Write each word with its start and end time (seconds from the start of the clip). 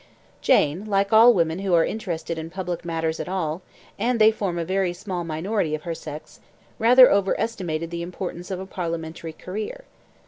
Jane, 0.41 0.85
like 0.85 1.13
all 1.13 1.31
women 1.31 1.59
who 1.59 1.75
are 1.75 1.85
interested 1.85 2.39
in 2.39 2.49
public 2.49 2.83
matters 2.83 3.19
at 3.19 3.29
all, 3.29 3.61
and 3.99 4.17
they 4.17 4.31
form 4.31 4.57
a 4.57 4.65
very 4.65 4.93
small 4.93 5.23
minority 5.23 5.75
of 5.75 5.83
her 5.83 5.93
sex, 5.93 6.39
rather 6.79 7.11
over 7.11 7.39
estimated 7.39 7.91
the 7.91 8.01
importance 8.01 8.49
of 8.49 8.59
a 8.59 8.65
parliamentary 8.65 9.33
career. 9.33 9.83